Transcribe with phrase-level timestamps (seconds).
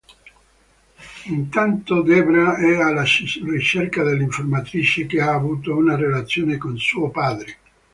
[1.27, 3.03] Intanto Debra è alla
[3.43, 7.57] ricerca dell'informatrice che ha avuto una relazione con suo padre.